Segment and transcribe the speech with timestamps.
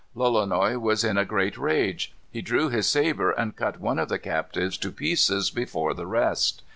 [0.15, 2.11] Lolonois was in a great rage.
[2.31, 6.63] He drew his sabre and cut one of the captives to pieces before the rest.